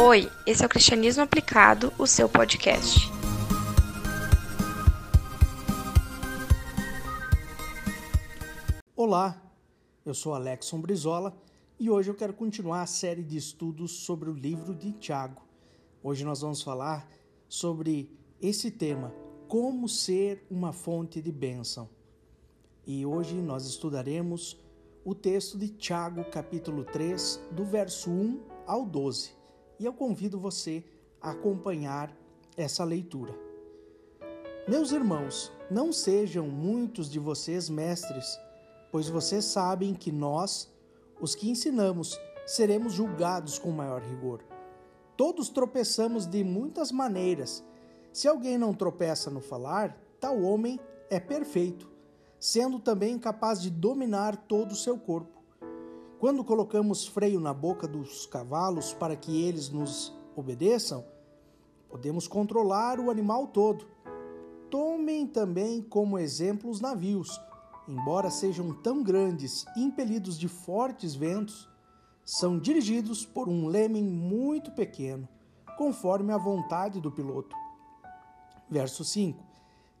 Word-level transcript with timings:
Oi, 0.00 0.30
esse 0.46 0.62
é 0.62 0.66
o 0.66 0.68
Cristianismo 0.68 1.24
Aplicado, 1.24 1.92
o 1.98 2.06
seu 2.06 2.28
podcast. 2.28 3.10
Olá, 8.94 9.42
eu 10.06 10.14
sou 10.14 10.34
Alexson 10.34 10.80
Brizola 10.80 11.36
e 11.80 11.90
hoje 11.90 12.10
eu 12.10 12.14
quero 12.14 12.32
continuar 12.32 12.82
a 12.82 12.86
série 12.86 13.24
de 13.24 13.36
estudos 13.36 13.90
sobre 13.90 14.30
o 14.30 14.32
livro 14.32 14.72
de 14.72 14.92
Tiago. 14.92 15.42
Hoje 16.00 16.24
nós 16.24 16.42
vamos 16.42 16.62
falar 16.62 17.10
sobre 17.48 18.08
esse 18.40 18.70
tema, 18.70 19.12
como 19.48 19.88
ser 19.88 20.46
uma 20.48 20.72
fonte 20.72 21.20
de 21.20 21.32
bênção. 21.32 21.90
E 22.86 23.04
hoje 23.04 23.34
nós 23.34 23.66
estudaremos 23.66 24.56
o 25.04 25.12
texto 25.12 25.58
de 25.58 25.68
Tiago, 25.68 26.22
capítulo 26.26 26.84
3, 26.84 27.40
do 27.50 27.64
verso 27.64 28.08
1 28.08 28.40
ao 28.64 28.86
12 28.86 29.37
e 29.78 29.84
eu 29.84 29.92
convido 29.92 30.38
você 30.38 30.84
a 31.20 31.30
acompanhar 31.30 32.14
essa 32.56 32.84
leitura. 32.84 33.34
Meus 34.68 34.92
irmãos, 34.92 35.52
não 35.70 35.92
sejam 35.92 36.46
muitos 36.48 37.08
de 37.08 37.18
vocês 37.18 37.68
mestres, 37.68 38.38
pois 38.90 39.08
vocês 39.08 39.44
sabem 39.44 39.94
que 39.94 40.12
nós, 40.12 40.70
os 41.20 41.34
que 41.34 41.48
ensinamos, 41.48 42.18
seremos 42.46 42.92
julgados 42.92 43.58
com 43.58 43.70
maior 43.70 44.02
rigor. 44.02 44.42
Todos 45.16 45.48
tropeçamos 45.48 46.26
de 46.26 46.44
muitas 46.44 46.92
maneiras. 46.92 47.64
Se 48.12 48.28
alguém 48.28 48.58
não 48.58 48.74
tropeça 48.74 49.30
no 49.30 49.40
falar, 49.40 49.98
tal 50.20 50.40
homem 50.42 50.78
é 51.10 51.18
perfeito, 51.18 51.90
sendo 52.38 52.78
também 52.78 53.18
capaz 53.18 53.60
de 53.60 53.70
dominar 53.70 54.36
todo 54.36 54.72
o 54.72 54.76
seu 54.76 54.98
corpo. 54.98 55.37
Quando 56.18 56.42
colocamos 56.42 57.06
freio 57.06 57.38
na 57.38 57.54
boca 57.54 57.86
dos 57.86 58.26
cavalos 58.26 58.92
para 58.92 59.14
que 59.14 59.40
eles 59.40 59.70
nos 59.70 60.12
obedeçam, 60.34 61.04
podemos 61.88 62.26
controlar 62.26 62.98
o 62.98 63.08
animal 63.08 63.46
todo. 63.46 63.86
Tomem 64.68 65.28
também 65.28 65.80
como 65.80 66.18
exemplo 66.18 66.68
os 66.68 66.80
navios. 66.80 67.40
Embora 67.86 68.30
sejam 68.30 68.74
tão 68.74 69.00
grandes, 69.00 69.64
impelidos 69.76 70.36
de 70.36 70.48
fortes 70.48 71.14
ventos, 71.14 71.68
são 72.24 72.58
dirigidos 72.58 73.24
por 73.24 73.48
um 73.48 73.68
leme 73.68 74.02
muito 74.02 74.72
pequeno, 74.72 75.28
conforme 75.76 76.32
a 76.32 76.36
vontade 76.36 77.00
do 77.00 77.12
piloto. 77.12 77.54
Verso 78.68 79.04
5: 79.04 79.40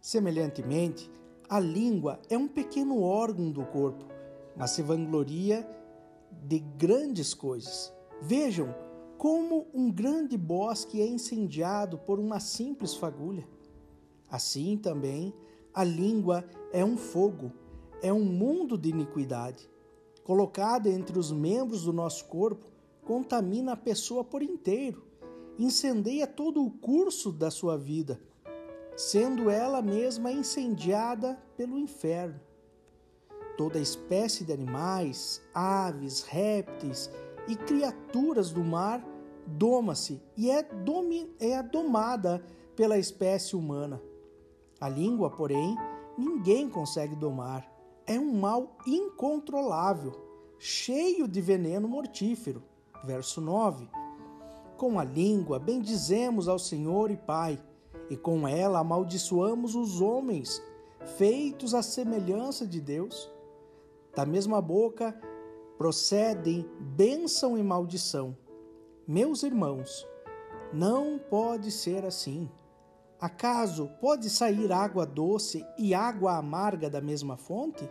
Semelhantemente, 0.00 1.08
a 1.48 1.60
língua 1.60 2.20
é 2.28 2.36
um 2.36 2.48
pequeno 2.48 3.02
órgão 3.02 3.52
do 3.52 3.64
corpo, 3.64 4.04
mas 4.56 4.72
se 4.72 4.82
vangloria 4.82 5.77
de 6.30 6.58
grandes 6.58 7.34
coisas. 7.34 7.92
Vejam 8.20 8.74
como 9.16 9.66
um 9.74 9.90
grande 9.90 10.36
bosque 10.36 11.00
é 11.00 11.06
incendiado 11.06 11.98
por 11.98 12.18
uma 12.18 12.40
simples 12.40 12.94
fagulha. 12.94 13.48
Assim 14.30 14.76
também, 14.76 15.34
a 15.74 15.82
língua 15.84 16.44
é 16.72 16.84
um 16.84 16.96
fogo, 16.96 17.52
é 18.02 18.12
um 18.12 18.24
mundo 18.24 18.78
de 18.78 18.90
iniquidade. 18.90 19.68
Colocada 20.22 20.88
entre 20.88 21.18
os 21.18 21.32
membros 21.32 21.84
do 21.84 21.92
nosso 21.92 22.26
corpo, 22.26 22.66
contamina 23.04 23.72
a 23.72 23.76
pessoa 23.76 24.22
por 24.22 24.42
inteiro, 24.42 25.04
incendeia 25.58 26.26
todo 26.26 26.64
o 26.64 26.70
curso 26.70 27.32
da 27.32 27.50
sua 27.50 27.76
vida, 27.76 28.20
sendo 28.96 29.48
ela 29.48 29.80
mesma 29.80 30.30
incendiada 30.30 31.38
pelo 31.56 31.78
inferno 31.78 32.47
toda 33.58 33.80
espécie 33.80 34.44
de 34.44 34.52
animais, 34.52 35.42
aves, 35.52 36.22
répteis 36.22 37.10
e 37.48 37.56
criaturas 37.56 38.50
do 38.52 38.62
mar 38.62 39.04
doma-se 39.44 40.22
e 40.36 40.48
é, 40.48 40.62
domi 40.62 41.28
é 41.40 41.60
domada 41.62 42.40
pela 42.76 42.96
espécie 42.96 43.56
humana. 43.56 44.00
A 44.80 44.88
língua, 44.88 45.28
porém, 45.28 45.76
ninguém 46.16 46.70
consegue 46.70 47.16
domar. 47.16 47.68
É 48.06 48.18
um 48.18 48.32
mal 48.38 48.78
incontrolável, 48.86 50.12
cheio 50.58 51.26
de 51.26 51.40
veneno 51.40 51.88
mortífero. 51.88 52.62
Verso 53.04 53.40
9. 53.40 53.88
Com 54.76 55.00
a 55.00 55.04
língua 55.04 55.58
bendizemos 55.58 56.46
ao 56.46 56.58
Senhor 56.58 57.10
e 57.10 57.16
Pai, 57.16 57.60
e 58.08 58.16
com 58.16 58.46
ela 58.46 58.78
amaldiçoamos 58.78 59.74
os 59.74 60.00
homens, 60.00 60.62
feitos 61.16 61.74
à 61.74 61.82
semelhança 61.82 62.64
de 62.64 62.80
Deus. 62.80 63.28
Da 64.18 64.26
mesma 64.26 64.60
boca 64.60 65.14
procedem 65.76 66.68
bênção 66.80 67.56
e 67.56 67.62
maldição. 67.62 68.36
Meus 69.06 69.44
irmãos, 69.44 70.04
não 70.72 71.20
pode 71.20 71.70
ser 71.70 72.04
assim. 72.04 72.50
Acaso 73.20 73.88
pode 74.00 74.28
sair 74.28 74.72
água 74.72 75.06
doce 75.06 75.64
e 75.78 75.94
água 75.94 76.36
amarga 76.36 76.90
da 76.90 77.00
mesma 77.00 77.36
fonte? 77.36 77.88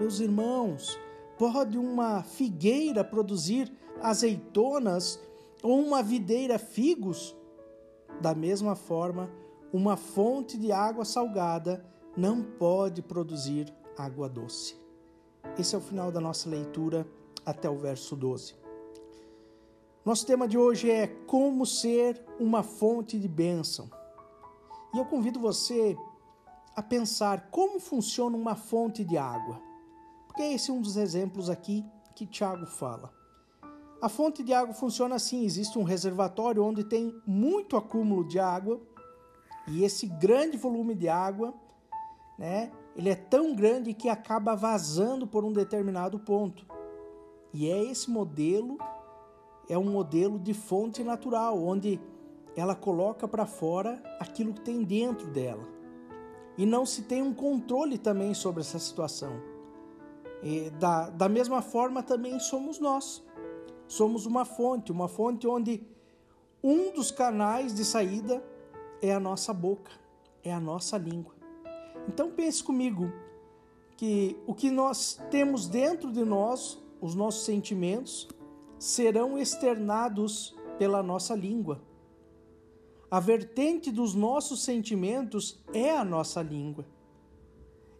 Meus 0.00 0.20
irmãos, 0.20 0.98
pode 1.38 1.76
uma 1.76 2.22
figueira 2.22 3.04
produzir 3.04 3.70
azeitonas 4.00 5.20
ou 5.62 5.78
uma 5.78 6.02
videira 6.02 6.58
figos? 6.58 7.36
Da 8.22 8.34
mesma 8.34 8.74
forma, 8.74 9.30
uma 9.70 9.98
fonte 9.98 10.56
de 10.56 10.72
água 10.72 11.04
salgada 11.04 11.84
não 12.16 12.42
pode 12.42 13.02
produzir 13.02 13.70
água 13.98 14.30
doce. 14.30 14.85
Esse 15.58 15.74
é 15.74 15.78
o 15.78 15.80
final 15.80 16.12
da 16.12 16.20
nossa 16.20 16.48
leitura 16.48 17.06
até 17.44 17.68
o 17.68 17.76
verso 17.76 18.14
12. 18.16 18.54
Nosso 20.04 20.26
tema 20.26 20.46
de 20.46 20.56
hoje 20.56 20.90
é 20.90 21.06
como 21.06 21.66
ser 21.66 22.24
uma 22.38 22.62
fonte 22.62 23.18
de 23.18 23.26
bênção. 23.26 23.90
E 24.94 24.98
eu 24.98 25.04
convido 25.04 25.40
você 25.40 25.96
a 26.76 26.82
pensar 26.82 27.48
como 27.50 27.80
funciona 27.80 28.36
uma 28.36 28.54
fonte 28.54 29.04
de 29.04 29.16
água. 29.16 29.60
Porque 30.26 30.42
esse 30.42 30.70
é 30.70 30.74
um 30.74 30.80
dos 30.80 30.96
exemplos 30.96 31.48
aqui 31.48 31.84
que 32.14 32.26
Tiago 32.26 32.66
fala. 32.66 33.12
A 34.00 34.08
fonte 34.08 34.42
de 34.42 34.52
água 34.52 34.74
funciona 34.74 35.14
assim: 35.14 35.44
existe 35.44 35.78
um 35.78 35.82
reservatório 35.82 36.62
onde 36.62 36.84
tem 36.84 37.18
muito 37.26 37.76
acúmulo 37.76 38.24
de 38.26 38.38
água, 38.38 38.80
e 39.68 39.82
esse 39.82 40.06
grande 40.06 40.56
volume 40.56 40.94
de 40.94 41.08
água, 41.08 41.54
né, 42.38 42.70
ele 42.96 43.10
é 43.10 43.14
tão 43.14 43.54
grande 43.54 43.92
que 43.92 44.08
acaba 44.08 44.56
vazando 44.56 45.26
por 45.26 45.44
um 45.44 45.52
determinado 45.52 46.18
ponto. 46.18 46.64
E 47.52 47.70
é 47.70 47.84
esse 47.84 48.10
modelo, 48.10 48.78
é 49.68 49.76
um 49.76 49.90
modelo 49.90 50.38
de 50.38 50.54
fonte 50.54 51.04
natural, 51.04 51.62
onde 51.62 52.00
ela 52.56 52.74
coloca 52.74 53.28
para 53.28 53.44
fora 53.44 54.02
aquilo 54.18 54.54
que 54.54 54.62
tem 54.62 54.82
dentro 54.82 55.26
dela. 55.28 55.62
E 56.56 56.64
não 56.64 56.86
se 56.86 57.02
tem 57.02 57.22
um 57.22 57.34
controle 57.34 57.98
também 57.98 58.32
sobre 58.32 58.62
essa 58.62 58.78
situação. 58.78 59.42
E 60.42 60.70
da, 60.70 61.10
da 61.10 61.28
mesma 61.28 61.60
forma 61.60 62.02
também 62.02 62.40
somos 62.40 62.78
nós. 62.78 63.22
Somos 63.86 64.24
uma 64.24 64.46
fonte, 64.46 64.90
uma 64.90 65.06
fonte 65.06 65.46
onde 65.46 65.86
um 66.62 66.92
dos 66.92 67.10
canais 67.10 67.74
de 67.74 67.84
saída 67.84 68.42
é 69.02 69.12
a 69.12 69.20
nossa 69.20 69.52
boca, 69.52 69.92
é 70.42 70.50
a 70.50 70.58
nossa 70.58 70.96
língua. 70.96 71.35
Então 72.08 72.30
pense 72.30 72.62
comigo 72.62 73.12
que 73.96 74.38
o 74.46 74.54
que 74.54 74.70
nós 74.70 75.20
temos 75.30 75.66
dentro 75.68 76.12
de 76.12 76.24
nós, 76.24 76.78
os 77.00 77.14
nossos 77.14 77.44
sentimentos, 77.44 78.28
serão 78.78 79.38
externados 79.38 80.54
pela 80.78 81.02
nossa 81.02 81.34
língua. 81.34 81.80
A 83.10 83.20
vertente 83.20 83.90
dos 83.90 84.14
nossos 84.14 84.62
sentimentos 84.62 85.62
é 85.72 85.96
a 85.96 86.04
nossa 86.04 86.42
língua. 86.42 86.84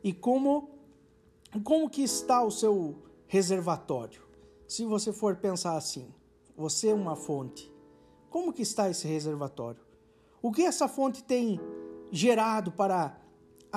E 0.02 0.12
como 0.12 0.70
como 1.64 1.88
que 1.88 2.02
está 2.02 2.42
o 2.42 2.50
seu 2.50 2.96
reservatório? 3.26 4.22
Se 4.68 4.84
você 4.84 5.12
for 5.12 5.36
pensar 5.36 5.76
assim, 5.76 6.12
você 6.56 6.88
é 6.88 6.94
uma 6.94 7.16
fonte. 7.16 7.72
Como 8.28 8.52
que 8.52 8.62
está 8.62 8.90
esse 8.90 9.06
reservatório? 9.06 9.80
O 10.42 10.52
que 10.52 10.62
essa 10.62 10.88
fonte 10.88 11.22
tem 11.22 11.60
gerado 12.10 12.72
para 12.72 13.18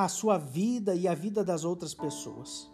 a 0.03 0.07
sua 0.07 0.37
vida 0.37 0.95
e 0.95 1.09
a 1.09 1.13
vida 1.13 1.43
das 1.43 1.65
outras 1.65 1.93
pessoas. 1.93 2.71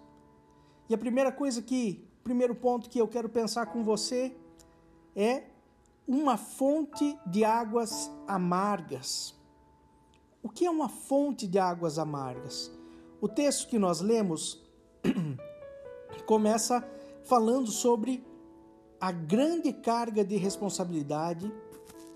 E 0.88 0.94
a 0.94 0.98
primeira 0.98 1.32
coisa 1.32 1.60
que, 1.60 2.08
primeiro 2.24 2.54
ponto 2.54 2.88
que 2.88 3.00
eu 3.00 3.08
quero 3.08 3.28
pensar 3.28 3.66
com 3.66 3.84
você 3.84 4.36
é 5.16 5.46
uma 6.08 6.38
fonte 6.38 7.18
de 7.26 7.44
águas 7.44 8.12
amargas. 8.28 9.34
O 10.44 10.50
que 10.50 10.68
é 10.68 10.70
uma 10.70 10.88
fonte 10.88 11.48
de 11.48 11.58
águas 11.58 11.98
amargas? 11.98 12.72
O 13.20 13.28
texto 13.28 13.68
que 13.70 13.80
nós 13.80 14.02
lemos 14.02 14.64
começa 16.28 16.88
falando 17.24 17.72
sobre 17.72 18.24
a 19.02 19.12
grande 19.12 19.74
carga 19.74 20.24
de 20.24 20.36
responsabilidade 20.38 21.52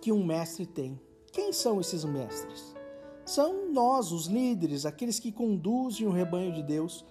que 0.01 0.11
um 0.11 0.23
mestre 0.23 0.67
tem. 0.67 1.01
Quem 1.31 1.51
são 1.51 1.81
esses 1.81 2.05
mestres? 2.05 2.78
São 3.29 3.71
nós, 3.71 4.11
os 4.11 4.25
líderes, 4.25 4.85
aqueles 4.85 5.19
que 5.19 5.31
conduzem 5.31 6.07
o 6.07 6.11
rebanho 6.11 6.51
de 6.51 6.63
Deus. 6.63 7.05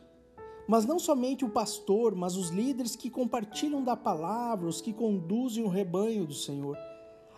Mas 0.67 0.85
não 0.85 0.99
somente 0.99 1.45
o 1.45 1.49
pastor, 1.49 2.15
mas 2.15 2.37
os 2.37 2.51
líderes 2.51 2.97
que 2.97 3.09
compartilham 3.09 3.83
da 3.83 3.97
palavra, 3.97 4.69
os 4.69 4.81
que 4.81 4.93
conduzem 4.93 5.65
o 5.65 5.69
rebanho 5.69 6.27
do 6.27 6.35
Senhor. 6.35 6.77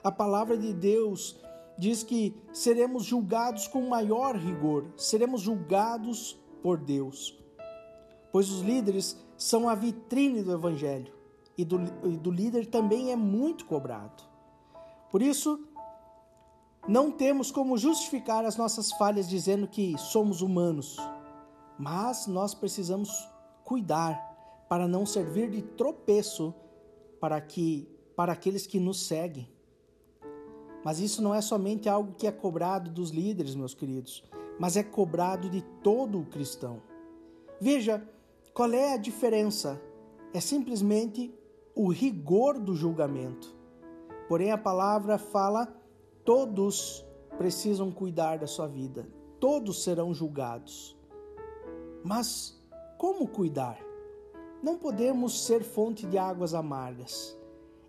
A 0.02 0.10
palavra 0.10 0.56
de 0.56 0.72
Deus 0.72 1.36
diz 1.78 2.02
que 2.02 2.34
seremos 2.52 3.04
julgados 3.04 3.68
com 3.68 3.82
maior 3.82 4.34
rigor, 4.34 4.86
seremos 4.96 5.42
julgados 5.42 6.38
por 6.62 6.78
Deus. 6.78 7.38
Pois 8.32 8.50
os 8.50 8.62
líderes 8.62 9.16
são 9.36 9.68
a 9.68 9.74
vitrine 9.74 10.42
do 10.42 10.52
Evangelho 10.52 11.12
e 11.56 11.64
do, 11.64 11.80
e 12.04 12.16
do 12.16 12.30
líder 12.30 12.66
também 12.66 13.12
é 13.12 13.16
muito 13.16 13.66
cobrado. 13.66 14.22
Por 15.10 15.20
isso, 15.20 15.66
não 16.90 17.08
temos 17.08 17.52
como 17.52 17.78
justificar 17.78 18.44
as 18.44 18.56
nossas 18.56 18.90
falhas 18.90 19.28
dizendo 19.28 19.68
que 19.68 19.96
somos 19.96 20.42
humanos, 20.42 20.96
mas 21.78 22.26
nós 22.26 22.52
precisamos 22.52 23.28
cuidar 23.62 24.18
para 24.68 24.88
não 24.88 25.06
servir 25.06 25.48
de 25.50 25.62
tropeço 25.62 26.52
para 27.20 27.40
que 27.40 27.88
para 28.16 28.32
aqueles 28.32 28.66
que 28.66 28.80
nos 28.80 29.06
seguem. 29.06 29.48
Mas 30.84 30.98
isso 30.98 31.22
não 31.22 31.32
é 31.32 31.40
somente 31.40 31.88
algo 31.88 32.14
que 32.18 32.26
é 32.26 32.32
cobrado 32.32 32.90
dos 32.90 33.10
líderes, 33.10 33.54
meus 33.54 33.72
queridos, 33.72 34.24
mas 34.58 34.76
é 34.76 34.82
cobrado 34.82 35.48
de 35.48 35.62
todo 35.84 36.18
o 36.18 36.26
cristão. 36.26 36.82
Veja, 37.60 38.02
qual 38.52 38.72
é 38.72 38.94
a 38.94 38.96
diferença? 38.96 39.80
É 40.34 40.40
simplesmente 40.40 41.32
o 41.72 41.88
rigor 41.88 42.58
do 42.58 42.74
julgamento. 42.74 43.54
Porém, 44.28 44.50
a 44.50 44.58
palavra 44.58 45.18
fala: 45.18 45.79
todos 46.24 47.04
precisam 47.38 47.90
cuidar 47.90 48.38
da 48.38 48.46
sua 48.46 48.66
vida, 48.66 49.08
todos 49.38 49.82
serão 49.82 50.12
julgados. 50.12 50.96
Mas 52.04 52.60
como 52.98 53.26
cuidar? 53.26 53.78
Não 54.62 54.76
podemos 54.76 55.46
ser 55.46 55.62
fonte 55.62 56.06
de 56.06 56.18
águas 56.18 56.52
amargas. 56.52 57.36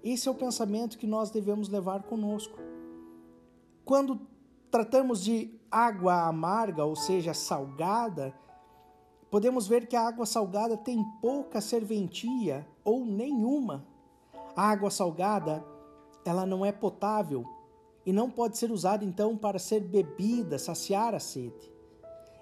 Esse 0.04 0.28
é 0.28 0.32
o 0.32 0.36
pensamento 0.36 0.98
que 0.98 1.06
nós 1.06 1.30
devemos 1.30 1.68
levar 1.68 2.04
conosco. 2.04 2.58
Quando 3.84 4.22
tratamos 4.70 5.22
de 5.22 5.60
água 5.70 6.28
amarga, 6.28 6.86
ou 6.86 6.96
seja, 6.96 7.34
salgada, 7.34 8.34
podemos 9.30 9.68
ver 9.68 9.86
que 9.88 9.96
a 9.96 10.08
água 10.08 10.26
salgada 10.26 10.78
tem 10.78 11.04
pouca 11.22 11.60
serventia 11.60 12.66
ou 12.84 13.06
nenhuma. 13.06 13.86
A 14.56 14.70
água 14.70 14.90
salgada, 14.90 15.64
ela 16.26 16.46
não 16.46 16.66
é 16.66 16.72
potável 16.72 17.46
e 18.06 18.12
não 18.12 18.30
pode 18.30 18.58
ser 18.58 18.72
usada 18.72 19.06
então 19.06 19.38
para 19.38 19.60
ser 19.60 19.82
bebida, 19.82 20.58
saciar 20.58 21.14
a 21.14 21.20
sede. 21.20 21.72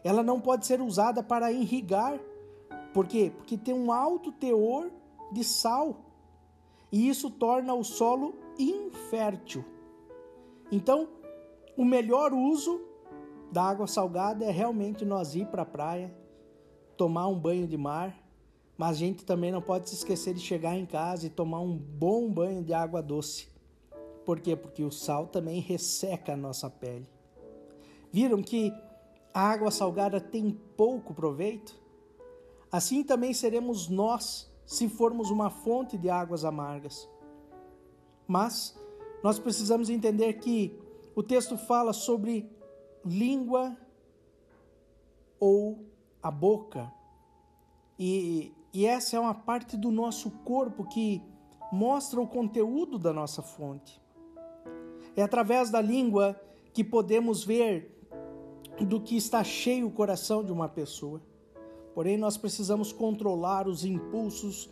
Ela 0.04 0.24
não 0.24 0.40
pode 0.40 0.66
ser 0.66 0.82
usada 0.82 1.22
para 1.22 1.52
irrigar. 1.52 2.20
Por 2.94 3.08
quê? 3.08 3.32
Porque 3.36 3.58
tem 3.58 3.74
um 3.74 3.92
alto 3.92 4.32
teor 4.32 4.90
de 5.32 5.44
sal. 5.44 6.06
E 6.92 7.08
isso 7.08 7.30
torna 7.30 7.74
o 7.74 7.84
solo 7.84 8.36
infértil. 8.58 9.64
Então, 10.72 11.10
o 11.78 11.84
melhor 11.84 12.34
uso 12.34 12.82
da 13.52 13.64
água 13.64 13.88
salgada 13.88 14.46
é 14.46 14.52
realmente 14.52 15.04
nós 15.04 15.36
ir 15.36 15.48
para 15.48 15.64
a 15.64 15.66
praia, 15.66 16.16
tomar 16.96 17.28
um 17.28 17.38
banho 17.38 17.68
de 17.68 17.78
mar, 17.78 18.16
mas 18.78 18.92
a 18.92 19.00
gente 19.00 19.26
também 19.26 19.52
não 19.52 19.62
pode 19.62 19.90
se 19.90 19.96
esquecer 19.96 20.34
de 20.34 20.40
chegar 20.40 20.78
em 20.78 20.86
casa 20.86 21.28
e 21.28 21.30
tomar 21.30 21.60
um 21.60 21.76
bom 21.76 22.32
banho 22.32 22.64
de 22.64 22.74
água 22.74 23.02
doce. 23.02 23.50
Por 24.30 24.40
quê? 24.40 24.56
Porque 24.56 24.84
o 24.84 24.92
sal 24.92 25.26
também 25.26 25.60
resseca 25.60 26.34
a 26.34 26.38
nossa 26.38 26.70
pele. 26.70 27.10
Viram 28.12 28.44
que 28.44 28.72
a 29.34 29.42
água 29.42 29.72
salgada 29.72 30.22
tem 30.22 30.52
pouco 30.78 31.16
proveito? 31.16 31.76
Assim 32.72 33.04
também 33.04 33.34
seremos 33.34 33.88
nós 33.88 34.48
se 34.68 34.88
formos 34.88 35.32
uma 35.32 35.50
fonte 35.50 35.98
de 35.98 36.12
águas 36.12 36.46
amargas. 36.46 37.10
Mas 38.28 38.80
nós 39.24 39.40
precisamos 39.40 39.90
entender 39.90 40.34
que 40.34 40.80
o 41.16 41.24
texto 41.24 41.58
fala 41.58 41.92
sobre 41.92 42.48
língua 43.04 43.76
ou 45.40 45.88
a 46.22 46.30
boca. 46.30 46.94
E, 47.98 48.54
e 48.72 48.86
essa 48.86 49.18
é 49.18 49.20
uma 49.20 49.34
parte 49.34 49.76
do 49.76 49.90
nosso 49.90 50.30
corpo 50.46 50.88
que 50.88 51.20
mostra 51.72 52.22
o 52.22 52.28
conteúdo 52.28 53.00
da 53.00 53.12
nossa 53.12 53.42
fonte. 53.42 54.00
É 55.16 55.22
através 55.22 55.70
da 55.70 55.82
língua 55.82 56.40
que 56.74 56.84
podemos 56.84 57.44
ver 57.44 57.96
do 58.80 59.02
que 59.02 59.18
está 59.18 59.44
cheio 59.44 59.88
o 59.88 59.92
coração 59.92 60.44
de 60.44 60.52
uma 60.52 60.70
pessoa. 60.70 61.22
Porém, 61.94 62.18
nós 62.18 62.38
precisamos 62.38 62.94
controlar 62.94 63.68
os 63.68 63.84
impulsos 63.84 64.70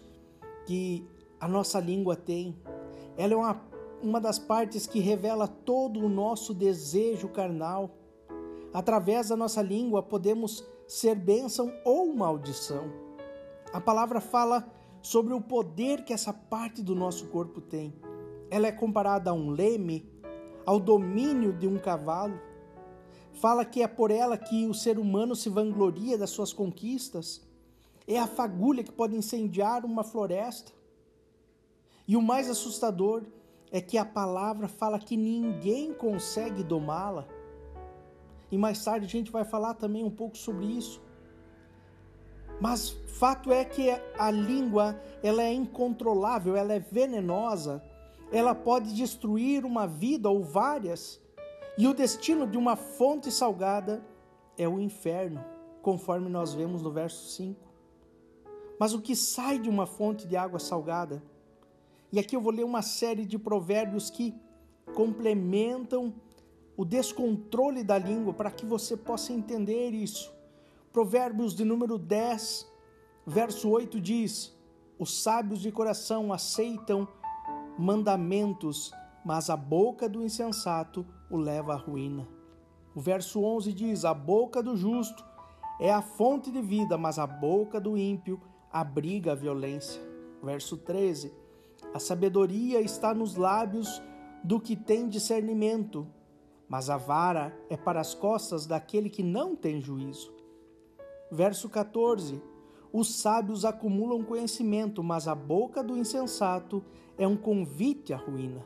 que 0.66 1.06
a 1.39 1.48
nossa 1.48 1.80
língua 1.80 2.16
tem. 2.16 2.56
Ela 3.18 3.34
é 3.34 3.36
uma 3.36 3.62
uma 4.01 4.22
das 4.22 4.38
partes 4.38 4.86
que 4.86 5.00
revela 5.00 5.48
todo 5.48 6.00
o 6.00 6.10
nosso 6.10 6.54
desejo 6.54 7.28
carnal. 7.30 7.98
Através 8.74 9.30
da 9.30 9.36
nossa 9.36 9.62
língua 9.62 10.04
podemos 10.04 10.66
ser 10.88 11.16
bênção 11.16 11.74
ou 11.83 12.13
maldição. 12.13 12.92
A 13.74 13.81
palavra 13.81 14.22
fala 14.22 14.72
sobre 15.01 15.33
o 15.33 15.42
poder 15.42 16.04
que 16.04 16.13
essa 16.13 16.33
parte 16.33 16.81
do 16.81 16.95
nosso 16.95 17.28
corpo 17.28 17.60
tem. 17.60 17.94
Ela 18.50 18.68
é 18.68 18.72
comparada 18.72 19.31
a 19.31 19.33
um 19.33 19.50
leme, 19.50 20.10
ao 20.68 20.81
domínio 20.81 21.54
de 21.54 21.66
um 21.66 21.80
cavalo. 21.80 22.38
Fala 23.31 23.64
que 23.64 23.81
é 23.81 23.88
por 23.88 24.12
ela 24.12 24.38
que 24.38 24.68
o 24.68 24.74
ser 24.74 25.00
humano 25.00 25.34
se 25.34 25.50
vangloria 25.50 26.18
das 26.18 26.30
suas 26.30 26.52
conquistas. 26.52 27.42
É 28.06 28.19
a 28.19 28.28
fagulha 28.28 28.84
que 28.84 28.92
pode 28.92 29.16
incendiar 29.16 29.86
uma 29.86 30.04
floresta. 30.04 30.74
E 32.06 32.18
o 32.18 32.22
mais 32.22 32.50
assustador 32.50 33.24
é 33.72 33.80
que 33.80 33.98
a 33.98 34.04
palavra 34.04 34.68
fala 34.68 35.00
que 35.00 35.16
ninguém 35.16 35.94
consegue 35.94 36.64
domá-la. 36.64 37.25
E 38.52 38.58
mais 38.58 38.84
tarde 38.84 39.06
a 39.06 39.10
gente 39.10 39.31
vai 39.31 39.46
falar 39.46 39.74
também 39.75 40.04
um 40.04 40.12
pouco 40.12 40.38
sobre 40.38 40.66
isso. 40.66 41.02
Mas 42.60 42.90
fato 42.90 43.54
é 43.54 43.64
que 43.64 43.90
a 44.18 44.31
língua, 44.31 45.00
ela 45.24 45.44
é 45.44 45.54
incontrolável, 45.54 46.58
ela 46.58 46.74
é 46.74 46.80
venenosa, 46.80 47.81
ela 48.32 48.54
pode 48.54 48.94
destruir 48.94 49.66
uma 49.66 49.88
vida 49.88 50.30
ou 50.30 50.44
várias. 50.44 51.22
E 51.78 51.88
o 51.88 51.94
destino 51.94 52.48
de 52.48 52.58
uma 52.58 52.76
fonte 52.76 53.32
salgada 53.32 54.04
é 54.58 54.68
o 54.68 54.80
inferno, 54.80 55.44
conforme 55.82 56.30
nós 56.30 56.54
vemos 56.54 56.82
no 56.82 56.92
verso 56.92 57.30
5. 57.36 57.60
Mas 58.80 58.94
o 58.94 59.02
que 59.02 59.16
sai 59.16 59.60
de 59.60 59.70
uma 59.70 59.86
fonte 59.86 60.28
de 60.28 60.36
água 60.36 60.60
salgada 60.60 61.24
e 62.12 62.19
aqui 62.19 62.36
eu 62.36 62.42
vou 62.42 62.54
ler 62.54 62.64
uma 62.64 62.81
série 62.81 63.26
de 63.26 63.38
provérbios 63.38 64.10
que 64.10 64.34
complementam 64.96 66.14
o 66.78 66.86
descontrole 66.86 67.84
da 67.84 67.98
língua 67.98 68.34
para 68.34 68.52
que 68.52 68.66
você 68.66 68.96
possa 68.96 69.34
entender 69.34 69.90
isso. 69.90 70.34
Provérbios 70.94 71.54
de 71.54 71.66
número 71.66 71.98
10, 71.98 72.66
verso 73.26 73.69
8 73.69 74.00
diz: 74.00 74.56
Os 74.98 75.22
sábios 75.22 75.60
de 75.60 75.72
coração 75.72 76.31
aceitam 76.31 77.07
mandamentos, 77.78 78.92
mas 79.24 79.50
a 79.50 79.57
boca 79.57 80.07
do 80.07 80.24
insensato 80.24 81.06
o 81.30 81.38
leva 81.38 81.74
à 81.74 81.78
ruína. 81.78 82.28
O 82.96 83.00
verso 83.00 83.44
11 83.44 83.74
diz: 83.74 84.06
A 84.06 84.14
boca 84.14 84.64
do 84.64 84.76
justo 84.76 85.24
é 85.80 85.92
a 85.94 86.02
fonte 86.02 86.52
de 86.52 86.62
vida, 86.62 86.98
mas 86.98 87.19
a 87.19 87.28
boca 87.28 87.80
do 87.80 87.98
ímpio 87.98 88.42
abriga 88.72 89.34
a 89.34 89.36
violência. 89.36 90.02
Verso 90.42 90.78
13: 90.78 91.31
a 91.94 92.00
sabedoria 92.00 92.81
está 92.81 93.14
nos 93.14 93.36
lábios 93.36 94.02
do 94.44 94.60
que 94.60 94.76
tem 94.76 95.07
discernimento, 95.07 96.07
mas 96.68 96.90
a 96.90 96.98
vara 96.98 97.57
é 97.69 97.78
para 97.78 98.00
as 98.00 98.14
costas 98.14 98.66
daquele 98.66 99.10
que 99.10 99.24
não 99.24 99.56
tem 99.56 99.81
juízo. 99.81 100.34
Verso 101.31 101.69
14: 101.69 102.42
Os 102.99 103.13
sábios 103.13 103.63
acumulam 103.63 104.23
conhecimento, 104.23 105.04
mas 105.04 105.27
a 105.27 105.35
boca 105.35 105.83
do 105.83 105.95
insensato 105.95 106.83
é 107.16 107.27
um 107.27 107.37
convite 107.37 108.11
à 108.11 108.18
ruína. 108.18 108.66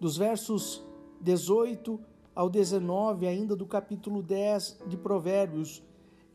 Dos 0.00 0.16
versos 0.16 0.84
18 1.20 2.00
ao 2.34 2.50
19, 2.50 3.28
ainda 3.28 3.54
do 3.54 3.64
capítulo 3.64 4.20
10 4.20 4.80
de 4.88 4.96
Provérbios, 4.96 5.80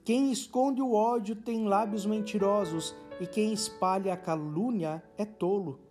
quem 0.05 0.31
esconde 0.31 0.81
o 0.81 0.93
ódio 0.93 1.35
tem 1.35 1.67
lábios 1.67 2.05
mentirosos 2.05 2.95
e 3.19 3.27
quem 3.27 3.51
espalha 3.51 4.13
a 4.13 4.17
calúnia 4.17 5.03
é 5.17 5.25
tolo. 5.25 5.81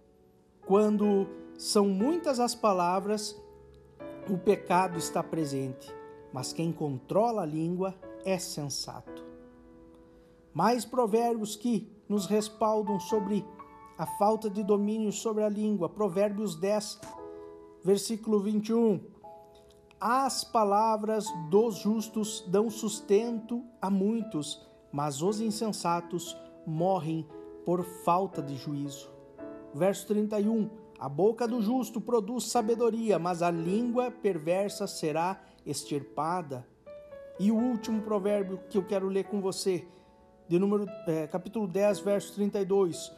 Quando 0.67 1.29
são 1.59 1.87
muitas 1.87 2.41
as 2.41 2.55
palavras, 2.55 3.39
o 4.27 4.39
pecado 4.39 4.97
está 4.97 5.23
presente, 5.23 5.95
mas 6.33 6.51
quem 6.51 6.73
controla 6.73 7.43
a 7.43 7.47
língua 7.47 7.95
é 8.25 8.39
sensato. 8.39 9.24
Mais 10.55 10.85
provérbios 10.85 11.57
que 11.57 11.93
nos 12.09 12.27
respaldam 12.27 13.01
sobre 13.01 13.45
a 13.99 14.07
falta 14.07 14.49
de 14.49 14.63
domínio 14.63 15.13
sobre 15.13 15.43
a 15.43 15.49
língua. 15.49 15.89
Provérbios 15.89 16.55
10, 16.55 17.01
versículo 17.83 18.41
21. 18.41 19.01
As 20.01 20.45
palavras 20.45 21.27
dos 21.49 21.77
justos 21.77 22.45
dão 22.47 22.71
sustento 22.71 23.65
a 23.81 23.91
muitos, 23.91 24.65
mas 24.93 25.23
os 25.23 25.41
insensatos 25.41 26.37
morrem 26.67 27.27
por 27.65 27.85
falta 28.05 28.43
de 28.43 28.55
juízo. 28.57 29.11
Verso 29.75 30.07
31: 30.09 30.69
A 30.99 31.09
boca 31.09 31.49
do 31.49 31.61
justo 31.61 32.01
produz 32.01 32.45
sabedoria, 32.45 33.19
mas 33.19 33.43
a 33.43 33.51
língua 33.51 34.11
perversa 34.11 34.87
será 34.87 35.43
extirpada. 35.65 36.67
E 37.41 37.51
o 37.51 37.57
último 37.57 38.03
provérbio 38.03 38.61
que 38.69 38.79
eu 38.79 38.85
quero 38.85 39.09
ler 39.09 39.25
com 39.25 39.41
você, 39.41 39.87
de 40.47 40.59
número, 40.59 40.87
é, 41.07 41.27
capítulo 41.27 41.67
10, 41.67 42.01
verso 42.01 42.35
32. 42.35 43.13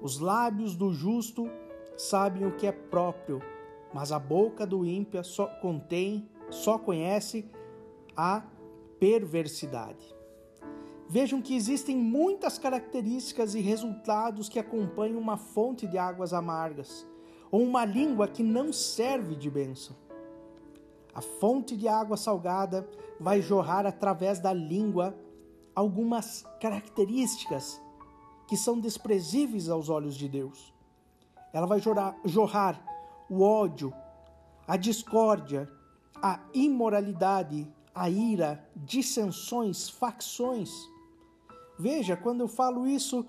Os 0.00 0.18
lábios 0.18 0.74
do 0.74 0.92
justo 0.92 1.48
sabem 1.96 2.46
o 2.46 2.56
que 2.56 2.66
é 2.66 2.72
próprio, 2.72 3.40
mas 3.94 4.10
a 4.10 4.18
boca 4.18 4.66
do 4.66 4.84
ímpio 4.84 5.22
só 5.22 5.46
contém, 5.46 6.28
só 6.50 6.78
conhece 6.78 7.48
a 8.16 8.42
perversidade. 8.98 10.04
Vejam 11.08 11.40
que 11.40 11.54
existem 11.54 11.96
muitas 11.96 12.58
características 12.58 13.54
e 13.54 13.60
resultados 13.60 14.48
que 14.48 14.58
acompanham 14.58 15.20
uma 15.20 15.36
fonte 15.36 15.86
de 15.86 15.98
águas 15.98 16.32
amargas 16.32 17.06
ou 17.50 17.62
uma 17.62 17.84
língua 17.84 18.26
que 18.26 18.42
não 18.42 18.72
serve 18.72 19.36
de 19.36 19.50
bênção. 19.50 19.94
A 21.14 21.20
fonte 21.20 21.76
de 21.76 21.86
água 21.86 22.16
salgada 22.16 22.88
vai 23.20 23.42
jorrar 23.42 23.86
através 23.86 24.40
da 24.40 24.52
língua 24.52 25.14
algumas 25.74 26.44
características 26.60 27.80
que 28.48 28.56
são 28.56 28.78
desprezíveis 28.78 29.68
aos 29.68 29.88
olhos 29.88 30.16
de 30.16 30.28
Deus. 30.28 30.72
Ela 31.52 31.66
vai 31.66 31.80
jorrar, 31.80 32.16
jorrar 32.24 32.82
o 33.28 33.42
ódio, 33.42 33.92
a 34.66 34.76
discórdia, 34.76 35.70
a 36.22 36.40
imoralidade, 36.52 37.66
a 37.94 38.08
ira, 38.08 38.68
dissensões, 38.76 39.88
facções. 39.88 40.70
Veja, 41.78 42.16
quando 42.16 42.40
eu 42.40 42.48
falo 42.48 42.86
isso, 42.86 43.26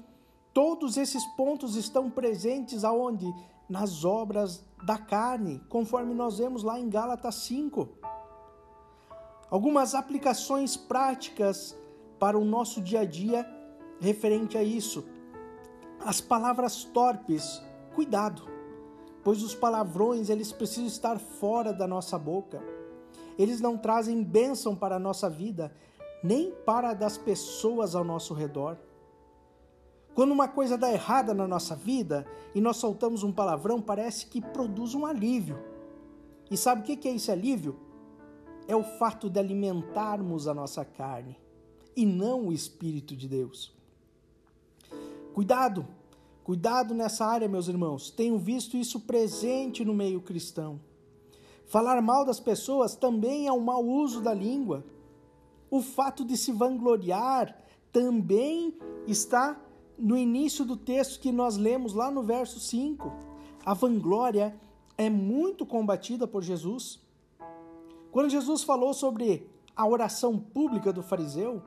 todos 0.54 0.98
esses 0.98 1.26
pontos 1.36 1.76
estão 1.76 2.10
presentes 2.10 2.84
aonde? 2.84 3.34
nas 3.74 4.04
obras 4.04 4.64
da 4.84 4.98
carne, 4.98 5.62
conforme 5.70 6.14
nós 6.14 6.38
vemos 6.38 6.64
lá 6.64 6.80
em 6.80 6.90
Gálatas 6.90 7.36
5. 7.36 7.90
Algumas 9.50 9.96
aplicações 9.96 10.76
práticas 10.76 11.76
para 12.24 12.40
o 12.40 12.46
nosso 12.46 12.80
dia 12.80 13.02
a 13.02 13.06
dia 13.06 13.46
referente 14.00 14.58
a 14.58 14.64
isso. 14.64 15.04
As 16.00 16.22
palavras 16.22 16.86
torpes, 16.86 17.62
cuidado, 17.94 18.44
pois 19.22 19.44
os 19.44 19.54
palavrões 19.54 20.30
eles 20.30 20.50
precisam 20.50 20.86
estar 20.86 21.20
fora 21.20 21.74
da 21.74 21.86
nossa 21.86 22.18
boca. 22.18 22.64
Eles 23.38 23.60
não 23.60 23.78
trazem 23.78 24.24
bênção 24.24 24.74
para 24.74 24.96
a 24.96 25.00
nossa 25.00 25.30
vida, 25.30 25.76
nem 26.24 26.50
para 26.66 26.94
das 26.94 27.18
pessoas 27.18 27.94
ao 27.94 28.06
nosso 28.06 28.34
redor. 28.34 28.78
Quando 30.16 30.32
uma 30.32 30.48
coisa 30.48 30.78
dá 30.78 30.90
errada 30.94 31.34
na 31.34 31.46
nossa 31.46 31.76
vida 31.76 32.26
e 32.56 32.62
nós 32.62 32.78
soltamos 32.78 33.24
um 33.24 33.34
palavrão, 33.34 33.82
parece 33.82 34.28
que 34.28 34.40
produz 34.40 34.96
um 34.96 35.06
alívio. 35.06 35.60
E 36.50 36.56
sabe 36.56 36.84
o 36.84 36.84
que 36.86 37.06
é 37.06 37.14
esse 37.14 37.30
alívio? 37.30 37.78
É 38.66 38.74
o 38.74 38.84
fato 38.98 39.30
de 39.30 39.42
alimentarmos 39.42 40.48
a 40.48 40.54
nossa 40.54 40.86
carne 40.86 41.43
e 41.96 42.06
não 42.06 42.48
o 42.48 42.54
Espírito 42.54 43.16
de 43.16 43.28
Deus. 43.28 43.74
Cuidado, 45.34 45.88
cuidado 46.44 46.94
nessa 46.94 47.26
área, 47.26 47.48
meus 47.48 47.68
irmãos. 47.68 48.10
Tenho 48.10 48.38
visto 48.38 48.78
isso 48.78 49.00
presente 49.00 49.84
no 49.84 49.94
meio 49.94 50.22
cristão. 50.22 50.80
Falar 51.66 52.02
mal 52.02 52.26
das 52.26 52.40
pessoas 52.40 52.96
também 52.96 53.48
é 53.48 53.52
um 53.52 53.60
mau 53.60 53.84
uso 53.84 54.22
da 54.22 54.34
língua. 54.34 54.86
O 55.72 55.82
fato 55.82 56.24
de 56.24 56.38
se 56.38 56.52
vangloriar 56.52 57.58
também 57.92 58.78
está 59.08 59.60
no 59.98 60.18
início 60.18 60.66
do 60.66 60.76
texto 60.76 61.20
que 61.20 61.32
nós 61.32 61.56
lemos 61.56 61.94
lá 61.94 62.10
no 62.12 62.24
verso 62.24 62.60
5, 62.60 63.12
a 63.66 63.74
vanglória 63.74 64.56
é 64.98 65.10
muito 65.10 65.66
combatida 65.66 66.28
por 66.28 66.44
Jesus. 66.44 67.02
Quando 68.12 68.30
Jesus 68.30 68.64
falou 68.64 68.94
sobre 68.94 69.50
a 69.76 69.88
oração 69.88 70.38
pública 70.38 70.92
do 70.92 71.02
fariseu, 71.02 71.62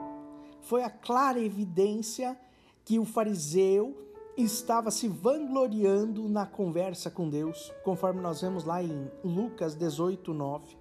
foi 0.66 0.82
a 0.82 0.90
clara 0.90 1.38
evidência 1.38 2.36
que 2.84 2.98
o 2.98 3.04
fariseu 3.04 3.96
estava 4.36 4.90
se 4.90 5.06
vangloriando 5.06 6.28
na 6.28 6.44
conversa 6.44 7.08
com 7.08 7.30
Deus, 7.30 7.72
conforme 7.84 8.20
nós 8.20 8.40
vemos 8.40 8.64
lá 8.64 8.82
em 8.82 9.08
Lucas 9.22 9.76
18, 9.76 10.34
9. 10.34 10.76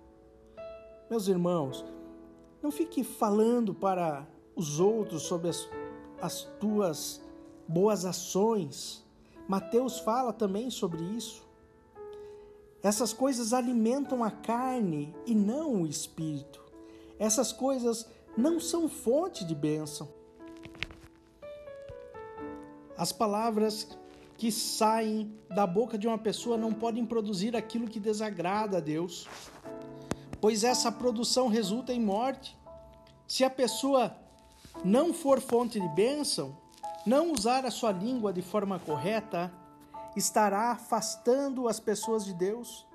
Meus 1.08 1.28
irmãos, 1.28 1.86
não 2.64 2.72
fique 2.72 3.04
falando 3.04 3.76
para 3.76 4.28
os 4.56 4.80
outros 4.80 5.22
sobre 5.22 5.50
as, 5.50 5.70
as 6.20 6.42
tuas 6.60 7.22
boas 7.68 8.06
ações. 8.06 9.06
Mateus 9.48 10.00
fala 10.00 10.34
também 10.34 10.72
sobre 10.72 11.04
isso. 11.04 11.46
Essas 12.82 13.14
coisas 13.14 13.54
alimentam 13.54 14.24
a 14.24 14.32
carne 14.32 15.16
e 15.28 15.36
não 15.36 15.84
o 15.84 15.88
espírito. 15.88 16.66
Essas 17.20 17.52
coisas 17.52 18.08
não 18.38 18.60
são 18.60 18.90
fonte 18.90 19.46
de 19.46 19.56
bênção. 19.56 20.10
As 22.98 23.12
palavras 23.12 23.88
que 24.38 24.52
saem 24.52 25.34
da 25.50 25.66
boca 25.66 25.98
de 25.98 26.08
uma 26.08 26.18
pessoa 26.18 26.58
não 26.58 26.74
podem 26.74 27.06
produzir 27.06 27.56
aquilo 27.56 27.88
que 27.88 28.00
desagrada 28.00 28.78
a 28.78 28.82
Deus, 28.82 29.28
pois 30.42 30.64
essa 30.64 30.92
produção 30.92 31.48
resulta 31.48 31.94
em 31.94 32.00
morte. 32.00 32.58
Se 33.28 33.44
a 33.44 33.50
pessoa 33.50 34.16
não 34.84 35.14
for 35.14 35.40
fonte 35.40 35.80
de 35.80 35.88
bênção, 35.90 36.58
não 37.06 37.32
usar 37.32 37.66
a 37.66 37.72
sua 37.72 37.92
língua 37.92 38.34
de 38.34 38.42
forma 38.42 38.80
correta 38.80 39.52
estará 40.16 40.72
afastando 40.72 41.68
as 41.68 41.80
pessoas 41.80 42.26
de 42.26 42.34
Deus. 42.34 42.86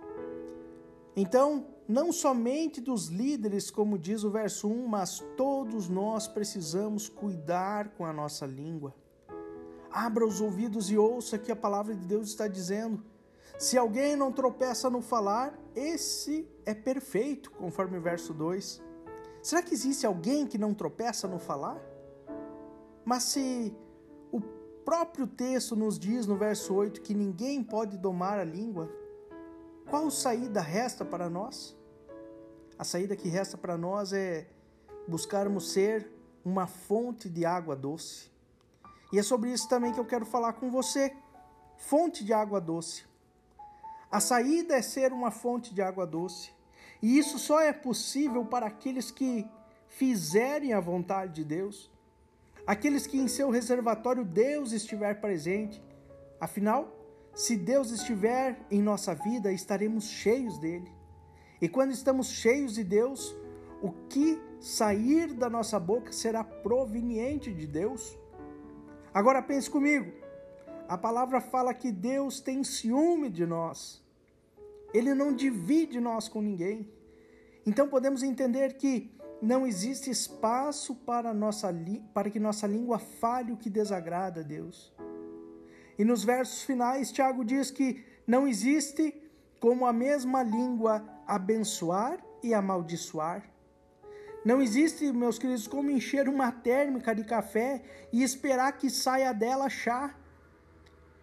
Então, 1.17 1.67
não 1.91 2.13
somente 2.13 2.81
dos 2.81 3.09
líderes, 3.09 3.69
como 3.69 3.99
diz 3.99 4.23
o 4.23 4.31
verso 4.31 4.69
1, 4.69 4.87
mas 4.87 5.19
todos 5.37 5.89
nós 5.89 6.29
precisamos 6.29 7.09
cuidar 7.09 7.89
com 7.91 8.07
a 8.07 8.13
nossa 8.13 8.47
língua. 8.47 8.95
Abra 9.91 10.25
os 10.25 10.41
ouvidos 10.41 10.89
e 10.89 10.97
ouça 10.97 11.37
que 11.37 11.51
a 11.51 11.57
palavra 11.57 11.93
de 11.93 12.07
Deus 12.07 12.29
está 12.29 12.47
dizendo. 12.47 13.03
Se 13.59 13.77
alguém 13.77 14.15
não 14.15 14.31
tropeça 14.31 14.89
no 14.89 15.03
falar, 15.03 15.59
esse 15.75 16.49
é 16.65 16.73
perfeito, 16.73 17.51
conforme 17.51 17.99
o 17.99 18.01
verso 18.01 18.33
2. 18.33 18.81
Será 19.43 19.61
que 19.61 19.75
existe 19.75 20.07
alguém 20.07 20.47
que 20.47 20.57
não 20.57 20.73
tropeça 20.73 21.27
no 21.27 21.41
falar? 21.41 21.83
Mas 23.05 23.25
se 23.25 23.77
o 24.31 24.41
próprio 24.85 25.27
texto 25.27 25.75
nos 25.75 25.99
diz 25.99 26.25
no 26.25 26.37
verso 26.37 26.73
8 26.73 27.03
que 27.03 27.15
ninguém 27.15 27.65
pode 27.65 27.99
domar 27.99 28.39
a 28.39 28.45
língua. 28.45 28.89
Qual 29.89 30.09
saída 30.09 30.61
resta 30.61 31.05
para 31.05 31.29
nós? 31.29 31.80
A 32.81 32.85
saída 32.85 33.15
que 33.15 33.29
resta 33.29 33.59
para 33.59 33.77
nós 33.77 34.11
é 34.15 34.49
buscarmos 35.07 35.71
ser 35.71 36.11
uma 36.43 36.67
fonte 36.67 37.29
de 37.29 37.45
água 37.45 37.77
doce. 37.77 38.31
E 39.13 39.19
é 39.19 39.23
sobre 39.23 39.53
isso 39.53 39.69
também 39.69 39.93
que 39.93 40.01
eu 40.01 40.07
quero 40.07 40.25
falar 40.25 40.55
com 40.55 40.71
você. 40.71 41.15
Fonte 41.77 42.25
de 42.25 42.33
água 42.33 42.59
doce. 42.59 43.05
A 44.11 44.19
saída 44.19 44.77
é 44.77 44.81
ser 44.81 45.13
uma 45.13 45.31
fonte 45.31 45.75
de 45.75 45.83
água 45.83 46.07
doce. 46.07 46.53
E 47.03 47.19
isso 47.19 47.39
só 47.39 47.61
é 47.61 47.71
possível 47.71 48.47
para 48.47 48.69
aqueles 48.69 49.11
que 49.11 49.47
fizerem 49.87 50.73
a 50.73 50.81
vontade 50.81 51.35
de 51.35 51.45
Deus 51.45 51.91
aqueles 52.67 53.07
que 53.07 53.19
em 53.19 53.29
seu 53.29 53.51
reservatório 53.51 54.25
Deus 54.25 54.73
estiver 54.73 55.21
presente. 55.21 55.83
Afinal, 56.41 56.91
se 57.35 57.59
Deus 57.59 57.91
estiver 57.91 58.59
em 58.71 58.81
nossa 58.81 59.15
vida, 59.15 59.53
estaremos 59.53 60.05
cheios 60.05 60.57
dele. 60.59 61.00
E 61.61 61.69
quando 61.69 61.93
estamos 61.93 62.29
cheios 62.29 62.75
de 62.75 62.85
Deus, 62.85 63.37
o 63.83 63.93
que 64.09 64.41
sair 64.61 65.33
da 65.33 65.49
nossa 65.51 65.79
boca 65.79 66.13
será 66.13 66.43
proveniente 66.43 67.53
de 67.53 67.67
Deus. 67.67 68.19
Agora 69.13 69.43
pense 69.43 69.69
comigo. 69.69 70.13
A 70.89 70.99
palavra 70.99 71.41
fala 71.41 71.75
que 71.75 71.93
Deus 71.93 72.41
tem 72.41 72.65
ciúme 72.65 73.31
de 73.31 73.47
nós. 73.47 74.03
Ele 74.93 75.15
não 75.15 75.35
divide 75.35 76.01
nós 76.01 76.29
com 76.29 76.41
ninguém. 76.41 76.91
Então 77.67 77.89
podemos 77.89 78.23
entender 78.23 78.75
que 78.75 79.15
não 79.41 79.67
existe 79.67 80.11
espaço 80.11 80.95
para, 80.95 81.33
nossa, 81.33 81.75
para 82.13 82.31
que 82.31 82.41
nossa 82.41 82.67
língua 82.67 82.99
fale 82.99 83.53
o 83.53 83.57
que 83.57 83.71
desagrada 83.71 84.41
a 84.41 84.45
Deus. 84.45 84.93
E 85.99 86.05
nos 86.05 86.25
versos 86.25 86.63
finais, 86.63 87.13
Tiago 87.13 87.45
diz 87.45 87.71
que 87.71 88.03
não 88.27 88.47
existe 88.49 89.20
como 89.61 89.87
a 89.87 89.93
mesma 89.93 90.43
língua 90.43 91.05
abençoar 91.27 92.19
e 92.43 92.55
amaldiçoar. 92.55 93.45
Não 94.43 94.63
existe, 94.63 95.13
meus 95.13 95.39
queridos, 95.39 95.67
como 95.69 95.91
encher 95.91 96.27
uma 96.29 96.51
térmica 96.51 97.15
de 97.15 97.23
café 97.23 97.83
e 98.11 98.23
esperar 98.23 98.73
que 98.73 98.89
saia 98.89 99.35
dela 99.35 99.69
chá. 99.69 100.15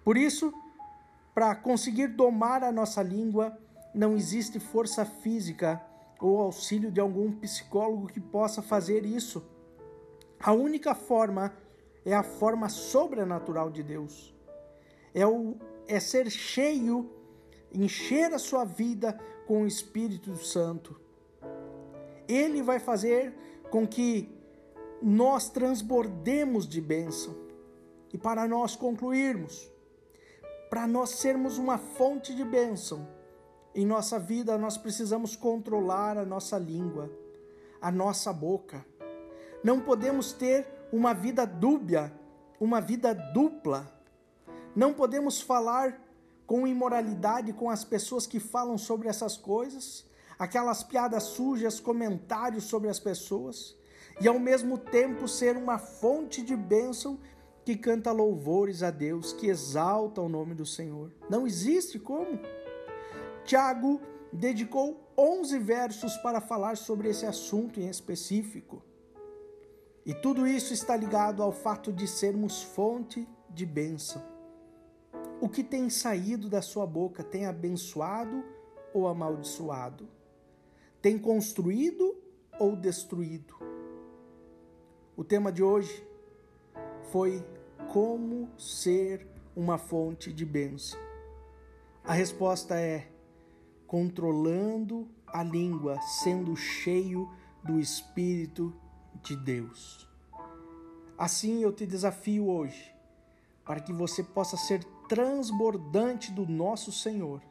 Por 0.03 0.15
isso, 0.15 0.53
para 1.34 1.56
conseguir 1.56 2.10
domar 2.10 2.63
a 2.63 2.72
nossa 2.72 3.01
língua, 3.01 3.58
não 3.94 4.15
existe 4.15 4.60
força 4.60 5.03
física 5.03 5.82
ou 6.22 6.39
auxílio 6.39 6.91
de 6.91 7.00
algum 7.00 7.32
psicólogo 7.32 8.08
que 8.08 8.20
possa 8.20 8.62
fazer 8.62 9.03
isso. 9.03 9.44
A 10.39 10.51
única 10.51 10.94
forma 10.94 11.51
é 12.06 12.13
a 12.13 12.22
forma 12.22 12.70
sobrenatural 12.70 13.72
de 13.72 13.82
Deus. 13.82 14.36
É, 15.13 15.25
o, 15.25 15.56
é 15.88 16.00
ser 16.00 16.29
cheio 16.29 17.16
encher 17.71 18.33
a 18.33 18.39
sua 18.39 18.63
vida 18.65 19.17
com 19.45 19.63
o 19.63 19.67
Espírito 19.67 20.36
Santo. 20.38 21.00
Ele 22.27 22.62
vai 22.62 22.79
fazer 22.79 23.33
com 23.69 23.88
que 23.88 24.29
nós 25.01 25.50
transbordemos 25.50 26.67
de 26.67 26.81
bênção. 26.81 27.36
E 28.13 28.17
para 28.17 28.47
nós 28.47 28.75
concluirmos, 28.75 29.71
para 30.69 30.88
nós 30.88 31.12
sermos 31.12 31.57
uma 31.57 31.77
fonte 31.77 32.33
de 32.33 32.43
bênção 32.43 33.07
em 33.75 33.86
nossa 33.86 34.17
vida, 34.17 34.57
nós 34.57 34.77
precisamos 34.77 35.36
controlar 35.36 36.17
a 36.17 36.25
nossa 36.25 36.57
língua, 36.57 37.12
a 37.81 37.91
nossa 37.91 38.33
boca. 38.33 38.86
Não 39.63 39.79
podemos 39.81 40.33
ter 40.33 40.67
uma 40.91 41.13
vida 41.13 41.45
dúbia, 41.45 42.12
uma 42.59 42.81
vida 42.81 43.13
dupla. 43.13 43.91
Não 44.75 44.93
podemos 44.93 45.41
falar 45.41 46.01
com 46.47 46.65
imoralidade 46.65 47.51
com 47.51 47.69
as 47.69 47.83
pessoas 47.83 48.25
que 48.25 48.39
falam 48.39 48.77
sobre 48.77 49.09
essas 49.09 49.35
coisas, 49.35 50.05
aquelas 50.39 50.81
piadas 50.81 51.23
sujas, 51.23 51.77
comentários 51.79 52.63
sobre 52.63 52.89
as 52.89 52.99
pessoas, 52.99 53.75
e 54.21 54.27
ao 54.27 54.39
mesmo 54.39 54.77
tempo 54.77 55.27
ser 55.27 55.57
uma 55.57 55.77
fonte 55.77 56.41
de 56.41 56.55
bênção 56.55 57.19
que 57.65 57.75
canta 57.75 58.13
louvores 58.13 58.81
a 58.81 58.89
Deus, 58.89 59.33
que 59.33 59.47
exalta 59.47 60.21
o 60.21 60.29
nome 60.29 60.55
do 60.55 60.65
Senhor. 60.65 61.11
Não 61.29 61.45
existe 61.45 61.99
como. 61.99 62.39
Tiago 63.43 63.99
dedicou 64.31 65.11
11 65.17 65.59
versos 65.59 66.15
para 66.17 66.39
falar 66.39 66.77
sobre 66.77 67.09
esse 67.09 67.25
assunto 67.25 67.81
em 67.81 67.89
específico. 67.89 68.81
E 70.05 70.13
tudo 70.13 70.47
isso 70.47 70.73
está 70.73 70.95
ligado 70.95 71.43
ao 71.43 71.51
fato 71.51 71.91
de 71.91 72.07
sermos 72.07 72.63
fonte 72.63 73.27
de 73.49 73.65
bênção. 73.65 74.37
O 75.39 75.48
que 75.48 75.63
tem 75.63 75.88
saído 75.88 76.50
da 76.50 76.63
sua 76.63 76.88
boca 76.88 77.24
tem 77.24 77.46
abençoado 77.46 78.44
ou 78.91 79.08
amaldiçoado? 79.08 80.10
Tem 81.00 81.15
construído 81.17 82.17
ou 82.60 82.75
destruído? 82.75 83.53
O 85.15 85.24
tema 85.24 85.51
de 85.51 85.62
hoje 85.62 86.03
foi 87.12 87.46
como 87.94 88.50
ser 88.58 89.27
uma 89.56 89.77
fonte 89.77 90.34
de 90.34 90.44
bênção. 90.44 91.00
A 92.03 92.13
resposta 92.13 92.79
é 92.79 93.08
controlando 93.86 95.08
a 95.27 95.44
língua, 95.44 96.01
sendo 96.01 96.56
cheio 96.56 97.32
do 97.63 97.79
Espírito 97.79 98.75
de 99.22 99.36
Deus. 99.36 100.10
Assim 101.15 101.62
eu 101.62 101.72
te 101.72 101.86
desafio 101.86 102.48
hoje, 102.48 102.91
para 103.63 103.79
que 103.79 103.94
você 103.94 104.24
possa 104.24 104.58
ser 104.58 104.84
transbordante 105.07 106.31
do 106.31 106.45
nosso 106.45 106.91
Senhor 106.91 107.41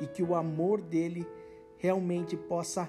e 0.00 0.06
que 0.06 0.22
o 0.22 0.34
amor 0.34 0.80
dele 0.80 1.26
realmente 1.78 2.36
possa 2.36 2.88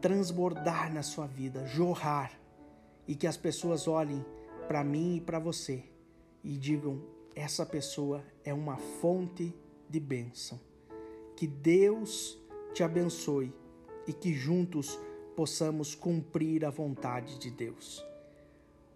transbordar 0.00 0.92
na 0.92 1.02
sua 1.02 1.26
vida, 1.26 1.66
jorrar 1.66 2.38
e 3.06 3.14
que 3.14 3.26
as 3.26 3.36
pessoas 3.36 3.86
olhem 3.86 4.24
para 4.66 4.82
mim 4.82 5.16
e 5.16 5.20
para 5.20 5.38
você 5.38 5.84
e 6.42 6.56
digam: 6.56 7.00
essa 7.34 7.64
pessoa 7.66 8.24
é 8.44 8.52
uma 8.52 8.76
fonte 8.76 9.54
de 9.88 10.00
bênção. 10.00 10.60
Que 11.36 11.46
Deus 11.46 12.38
te 12.72 12.82
abençoe 12.82 13.52
e 14.06 14.12
que 14.12 14.32
juntos 14.32 14.98
possamos 15.36 15.94
cumprir 15.94 16.64
a 16.64 16.70
vontade 16.70 17.38
de 17.38 17.50
Deus. 17.50 18.04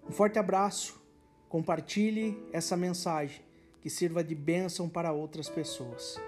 Um 0.09 0.13
forte 0.13 0.39
abraço, 0.39 1.01
compartilhe 1.49 2.39
essa 2.53 2.77
mensagem 2.77 3.48
que 3.89 3.95
sirva 3.95 4.23
de 4.23 4.35
bênção 4.35 4.87
para 4.87 5.13
outras 5.13 5.49
pessoas. 5.49 6.21